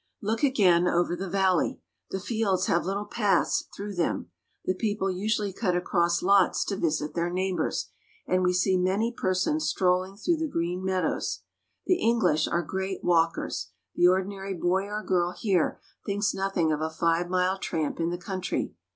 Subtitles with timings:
[0.19, 1.79] Look again over the valley.
[2.09, 4.31] The fields have little paths through them.
[4.65, 7.91] The people usually cut across lots to visit their neighbors,
[8.25, 11.43] and we see many persons strolling through the green meadows.
[11.85, 16.89] The English are great walkers; the ordinary boy or girl here thinks nothing of a
[16.89, 18.73] five mile tramp in the country.